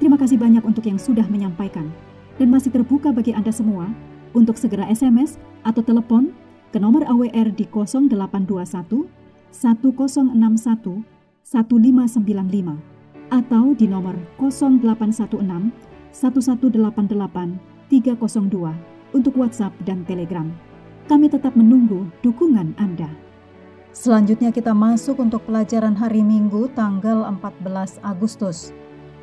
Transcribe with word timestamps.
Terima 0.00 0.16
kasih 0.16 0.40
banyak 0.40 0.64
untuk 0.64 0.88
yang 0.88 0.96
sudah 0.96 1.28
menyampaikan 1.28 1.92
dan 2.40 2.48
masih 2.48 2.72
terbuka 2.72 3.12
bagi 3.12 3.36
Anda 3.36 3.52
semua 3.52 3.92
untuk 4.32 4.56
segera 4.56 4.88
SMS 4.88 5.36
atau 5.60 5.84
telepon 5.84 6.32
ke 6.72 6.80
nomor 6.80 7.04
AWR 7.04 7.52
di 7.52 7.68
0821 7.68 9.04
1061 9.52 11.04
1595 11.44 12.80
atau 13.28 13.64
di 13.76 13.84
nomor 13.84 14.16
0816 14.40 15.68
1188 16.16 17.60
302 17.92 19.12
untuk 19.12 19.34
WhatsApp 19.36 19.74
dan 19.84 20.08
Telegram. 20.08 20.48
Kami 21.12 21.28
tetap 21.28 21.52
menunggu 21.58 22.08
dukungan 22.24 22.72
Anda. 22.80 23.10
Selanjutnya 23.90 24.54
kita 24.54 24.70
masuk 24.70 25.18
untuk 25.18 25.42
pelajaran 25.44 25.98
hari 25.98 26.22
Minggu 26.22 26.70
tanggal 26.72 27.26
14 27.26 27.98
Agustus. 28.06 28.70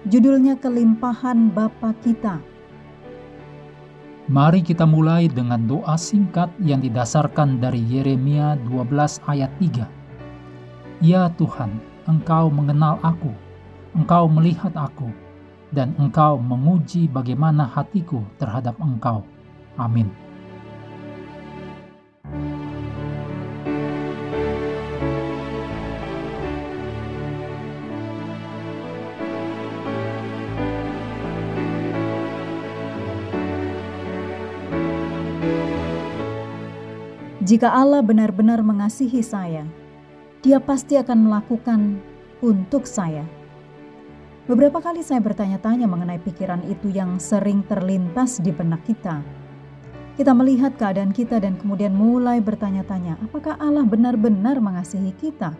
Judulnya 0.05 0.53
Kelimpahan 0.61 1.49
Bapa 1.49 1.89
Kita. 2.05 2.37
Mari 4.29 4.61
kita 4.61 4.85
mulai 4.85 5.25
dengan 5.25 5.65
doa 5.65 5.97
singkat 5.97 6.53
yang 6.61 6.85
didasarkan 6.85 7.57
dari 7.57 7.81
Yeremia 7.81 8.61
12 8.69 9.17
ayat 9.25 9.49
3. 9.57 9.89
Ya 11.01 11.33
Tuhan, 11.33 11.81
Engkau 12.05 12.53
mengenal 12.53 13.01
aku, 13.01 13.33
Engkau 13.97 14.29
melihat 14.29 14.69
aku, 14.77 15.09
dan 15.73 15.97
Engkau 15.97 16.37
menguji 16.37 17.09
bagaimana 17.09 17.65
hatiku 17.65 18.21
terhadap 18.37 18.77
Engkau. 18.77 19.25
Amin. 19.81 20.26
Jika 37.47 37.71
Allah 37.71 38.03
benar-benar 38.03 38.59
mengasihi 38.59 39.23
saya, 39.23 39.63
Dia 40.43 40.59
pasti 40.59 40.99
akan 40.99 41.31
melakukan 41.31 41.95
untuk 42.43 42.83
saya. 42.83 43.23
Beberapa 44.51 44.83
kali 44.83 44.99
saya 44.99 45.23
bertanya-tanya 45.23 45.87
mengenai 45.87 46.19
pikiran 46.19 46.59
itu 46.67 46.91
yang 46.91 47.15
sering 47.23 47.63
terlintas 47.63 48.43
di 48.43 48.51
benak 48.51 48.83
kita. 48.83 49.23
Kita 50.19 50.35
melihat 50.35 50.75
keadaan 50.75 51.15
kita 51.15 51.39
dan 51.39 51.55
kemudian 51.55 51.95
mulai 51.95 52.43
bertanya-tanya, 52.43 53.15
apakah 53.23 53.55
Allah 53.63 53.87
benar-benar 53.87 54.59
mengasihi 54.59 55.15
kita? 55.15 55.55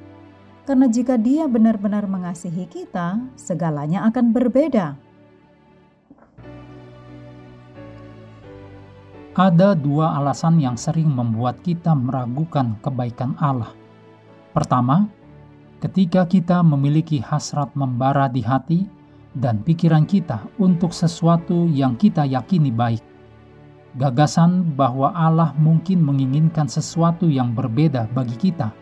Karena 0.68 0.92
jika 0.92 1.16
Dia 1.16 1.48
benar-benar 1.48 2.04
mengasihi 2.04 2.68
kita, 2.68 3.16
segalanya 3.40 4.04
akan 4.12 4.36
berbeda. 4.36 5.07
Ada 9.38 9.78
dua 9.78 10.18
alasan 10.18 10.58
yang 10.58 10.74
sering 10.74 11.14
membuat 11.14 11.62
kita 11.62 11.94
meragukan 11.94 12.74
kebaikan 12.82 13.38
Allah. 13.38 13.70
Pertama, 14.50 15.06
ketika 15.78 16.26
kita 16.26 16.66
memiliki 16.66 17.22
hasrat 17.22 17.70
membara 17.78 18.26
di 18.34 18.42
hati 18.42 18.90
dan 19.38 19.62
pikiran 19.62 20.10
kita 20.10 20.42
untuk 20.58 20.90
sesuatu 20.90 21.70
yang 21.70 21.94
kita 21.94 22.26
yakini 22.26 22.74
baik. 22.74 23.06
Gagasan 24.02 24.74
bahwa 24.74 25.14
Allah 25.14 25.54
mungkin 25.62 26.02
menginginkan 26.02 26.66
sesuatu 26.66 27.30
yang 27.30 27.54
berbeda 27.54 28.10
bagi 28.18 28.34
kita 28.42 28.74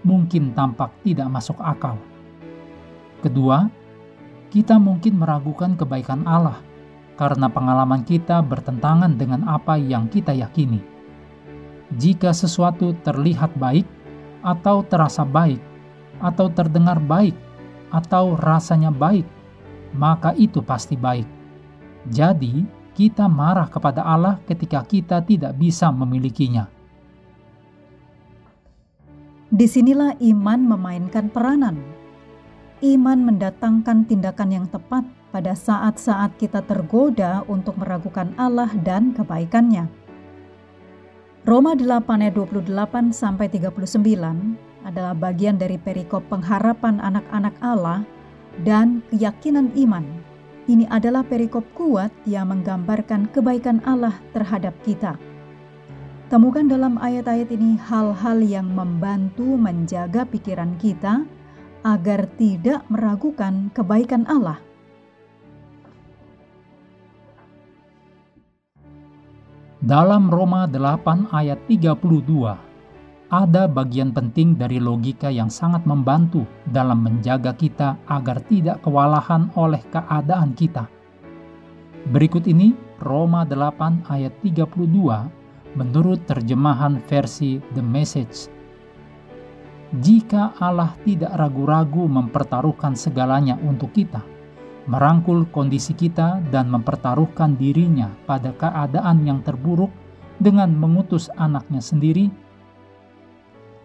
mungkin 0.00 0.56
tampak 0.56 0.88
tidak 1.04 1.28
masuk 1.28 1.60
akal. 1.60 2.00
Kedua, 3.20 3.68
kita 4.48 4.80
mungkin 4.80 5.20
meragukan 5.20 5.76
kebaikan 5.76 6.24
Allah 6.24 6.69
karena 7.20 7.52
pengalaman 7.52 8.00
kita 8.00 8.40
bertentangan 8.40 9.12
dengan 9.20 9.44
apa 9.44 9.76
yang 9.76 10.08
kita 10.08 10.32
yakini. 10.32 10.80
Jika 12.00 12.32
sesuatu 12.32 12.96
terlihat 13.04 13.52
baik, 13.60 13.84
atau 14.40 14.80
terasa 14.80 15.20
baik, 15.20 15.60
atau 16.24 16.48
terdengar 16.48 16.96
baik, 16.96 17.36
atau 17.92 18.40
rasanya 18.40 18.88
baik, 18.88 19.28
maka 19.92 20.32
itu 20.32 20.64
pasti 20.64 20.96
baik. 20.96 21.28
Jadi, 22.08 22.64
kita 22.96 23.28
marah 23.28 23.68
kepada 23.68 24.00
Allah 24.00 24.40
ketika 24.48 24.80
kita 24.80 25.20
tidak 25.20 25.52
bisa 25.60 25.92
memilikinya. 25.92 26.72
Di 29.52 29.68
sinilah 29.68 30.16
iman 30.24 30.60
memainkan 30.72 31.28
peranan. 31.28 31.76
Iman 32.80 33.28
mendatangkan 33.28 34.08
tindakan 34.08 34.48
yang 34.48 34.66
tepat 34.72 35.04
pada 35.30 35.54
saat-saat 35.54 36.36
kita 36.36 36.62
tergoda 36.66 37.46
untuk 37.46 37.78
meragukan 37.78 38.34
Allah 38.34 38.70
dan 38.82 39.14
kebaikannya. 39.14 39.86
Roma 41.46 41.72
8 41.72 42.20
ayat 42.20 42.36
28 42.36 43.16
sampai 43.16 43.48
39 43.48 44.84
adalah 44.84 45.14
bagian 45.16 45.56
dari 45.56 45.80
perikop 45.80 46.26
pengharapan 46.28 47.00
anak-anak 47.00 47.54
Allah 47.64 48.04
dan 48.60 49.00
keyakinan 49.08 49.72
iman. 49.88 50.04
Ini 50.68 50.86
adalah 50.92 51.24
perikop 51.24 51.64
kuat 51.74 52.12
yang 52.28 52.52
menggambarkan 52.52 53.32
kebaikan 53.32 53.80
Allah 53.88 54.14
terhadap 54.36 54.76
kita. 54.84 55.16
Temukan 56.30 56.70
dalam 56.70 56.94
ayat-ayat 57.00 57.50
ini 57.50 57.74
hal-hal 57.90 58.38
yang 58.38 58.70
membantu 58.70 59.58
menjaga 59.58 60.22
pikiran 60.22 60.78
kita 60.78 61.26
agar 61.82 62.30
tidak 62.38 62.86
meragukan 62.86 63.72
kebaikan 63.74 64.22
Allah. 64.30 64.62
Dalam 69.80 70.28
Roma 70.28 70.68
8 70.68 71.32
ayat 71.32 71.64
32, 71.64 72.04
ada 73.32 73.64
bagian 73.64 74.12
penting 74.12 74.52
dari 74.52 74.76
logika 74.76 75.32
yang 75.32 75.48
sangat 75.48 75.88
membantu 75.88 76.44
dalam 76.68 77.00
menjaga 77.00 77.56
kita 77.56 77.96
agar 78.04 78.44
tidak 78.44 78.84
kewalahan 78.84 79.48
oleh 79.56 79.80
keadaan 79.88 80.52
kita. 80.52 80.84
Berikut 82.12 82.44
ini 82.44 82.76
Roma 83.00 83.48
8 83.48 84.04
ayat 84.12 84.36
32 84.44 84.68
menurut 85.72 86.28
terjemahan 86.28 87.00
versi 87.08 87.56
The 87.72 87.80
Message. 87.80 88.52
Jika 89.96 90.60
Allah 90.60 90.92
tidak 91.08 91.32
ragu-ragu 91.40 92.04
mempertaruhkan 92.04 92.92
segalanya 92.92 93.56
untuk 93.64 93.96
kita, 93.96 94.20
merangkul 94.88 95.44
kondisi 95.52 95.92
kita 95.92 96.40
dan 96.48 96.72
mempertaruhkan 96.72 97.58
dirinya 97.58 98.08
pada 98.24 98.54
keadaan 98.56 99.26
yang 99.26 99.44
terburuk 99.44 99.90
dengan 100.40 100.72
mengutus 100.72 101.28
anaknya 101.36 101.82
sendiri? 101.84 102.32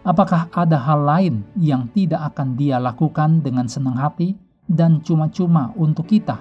Apakah 0.06 0.46
ada 0.54 0.78
hal 0.78 1.02
lain 1.02 1.34
yang 1.58 1.90
tidak 1.90 2.32
akan 2.32 2.54
dia 2.54 2.78
lakukan 2.78 3.42
dengan 3.42 3.66
senang 3.66 3.98
hati 3.98 4.38
dan 4.70 5.02
cuma-cuma 5.02 5.74
untuk 5.74 6.06
kita? 6.06 6.38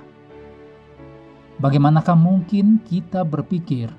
Bagaimanakah 1.57 2.13
mungkin 2.13 2.83
kita 2.85 3.25
berpikir 3.25 3.89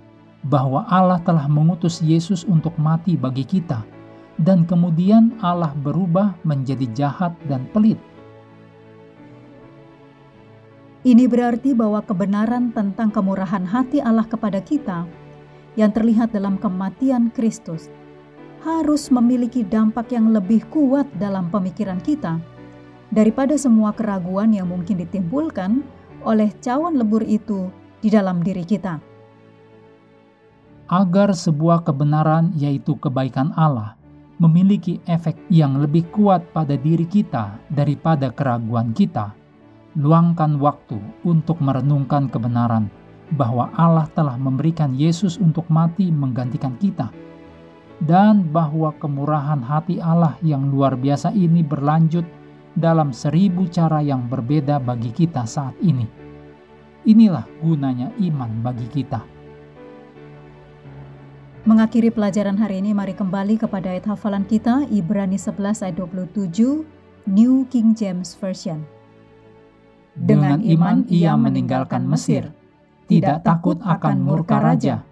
bahwa 0.46 0.86
Allah 0.86 1.18
telah 1.24 1.50
mengutus 1.50 1.98
Yesus 1.98 2.46
untuk 2.46 2.78
mati 2.78 3.18
bagi 3.18 3.42
kita, 3.42 3.82
dan 4.38 4.62
kemudian 4.68 5.34
Allah 5.42 5.74
berubah 5.82 6.36
menjadi 6.46 6.86
jahat 6.94 7.34
dan 7.50 7.66
pelit? 7.74 7.98
Ini 11.06 11.30
berarti 11.30 11.70
bahwa 11.70 12.02
kebenaran 12.02 12.74
tentang 12.74 13.14
kemurahan 13.14 13.62
hati 13.62 14.02
Allah 14.02 14.26
kepada 14.26 14.58
kita 14.58 15.06
yang 15.78 15.94
terlihat 15.94 16.34
dalam 16.34 16.58
kematian 16.58 17.30
Kristus 17.30 17.86
harus 18.66 19.06
memiliki 19.14 19.62
dampak 19.62 20.10
yang 20.10 20.34
lebih 20.34 20.66
kuat 20.66 21.06
dalam 21.22 21.46
pemikiran 21.54 22.02
kita 22.02 22.42
daripada 23.14 23.54
semua 23.54 23.94
keraguan 23.94 24.50
yang 24.50 24.66
mungkin 24.66 24.98
ditimbulkan 24.98 25.86
oleh 26.26 26.50
cawan 26.58 26.98
lebur 26.98 27.22
itu 27.22 27.70
di 28.02 28.10
dalam 28.10 28.42
diri 28.42 28.66
kita. 28.66 28.98
Agar 30.90 31.38
sebuah 31.38 31.86
kebenaran, 31.86 32.50
yaitu 32.58 32.98
kebaikan 32.98 33.54
Allah, 33.54 33.94
memiliki 34.42 34.98
efek 35.06 35.38
yang 35.54 35.78
lebih 35.78 36.02
kuat 36.10 36.42
pada 36.50 36.74
diri 36.74 37.06
kita 37.06 37.62
daripada 37.70 38.34
keraguan 38.34 38.90
kita 38.90 39.45
luangkan 39.96 40.60
waktu 40.60 41.00
untuk 41.24 41.56
merenungkan 41.64 42.28
kebenaran 42.28 42.92
bahwa 43.32 43.72
Allah 43.74 44.06
telah 44.12 44.36
memberikan 44.36 44.92
Yesus 44.92 45.40
untuk 45.40 45.66
mati 45.72 46.12
menggantikan 46.12 46.76
kita, 46.78 47.10
dan 48.04 48.44
bahwa 48.52 48.92
kemurahan 49.00 49.58
hati 49.64 49.98
Allah 49.98 50.36
yang 50.44 50.68
luar 50.68 50.94
biasa 50.94 51.32
ini 51.32 51.64
berlanjut 51.64 52.28
dalam 52.76 53.10
seribu 53.10 53.64
cara 53.72 54.04
yang 54.04 54.28
berbeda 54.28 54.76
bagi 54.78 55.10
kita 55.10 55.48
saat 55.48 55.74
ini. 55.80 56.04
Inilah 57.08 57.48
gunanya 57.64 58.12
iman 58.20 58.50
bagi 58.60 58.86
kita. 58.92 59.24
Mengakhiri 61.66 62.14
pelajaran 62.14 62.54
hari 62.62 62.78
ini, 62.78 62.94
mari 62.94 63.10
kembali 63.10 63.58
kepada 63.58 63.90
ayat 63.90 64.06
hafalan 64.06 64.46
kita, 64.46 64.86
Ibrani 64.86 65.34
11 65.34 65.82
ayat 65.82 65.98
27, 65.98 66.86
New 67.26 67.66
King 67.66 67.90
James 67.90 68.38
Version. 68.38 68.95
Dengan 70.16 70.64
iman 70.64 71.04
ia 71.12 71.36
meninggalkan 71.36 72.08
Mesir, 72.08 72.48
tidak 73.04 73.44
takut 73.44 73.76
akan 73.84 74.24
murka 74.24 74.56
raja, 74.56 75.04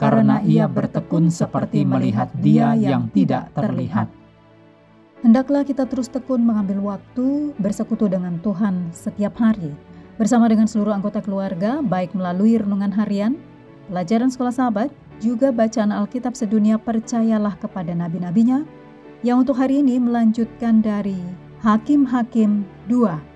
karena 0.00 0.40
ia 0.40 0.64
bertekun 0.64 1.28
seperti 1.28 1.84
melihat 1.84 2.32
dia 2.40 2.72
yang 2.72 3.12
tidak 3.12 3.52
terlihat. 3.52 4.08
Hendaklah 5.20 5.60
kita 5.60 5.84
terus 5.84 6.08
tekun 6.08 6.40
mengambil 6.40 6.96
waktu 6.96 7.52
bersekutu 7.60 8.08
dengan 8.08 8.40
Tuhan 8.40 8.96
setiap 8.96 9.36
hari, 9.36 9.76
bersama 10.16 10.48
dengan 10.48 10.64
seluruh 10.64 10.96
anggota 10.96 11.20
keluarga, 11.20 11.84
baik 11.84 12.16
melalui 12.16 12.56
renungan 12.56 12.96
harian, 12.96 13.36
pelajaran 13.92 14.32
sekolah 14.32 14.56
sahabat, 14.56 14.88
juga 15.20 15.52
bacaan 15.52 15.92
Alkitab 15.92 16.32
sedunia 16.32 16.80
percayalah 16.80 17.60
kepada 17.60 17.92
nabi-nabinya, 17.92 18.64
yang 19.20 19.44
untuk 19.44 19.56
hari 19.60 19.84
ini 19.84 20.00
melanjutkan 20.00 20.80
dari 20.80 21.20
Hakim-Hakim 21.60 22.64
2. 22.88 23.35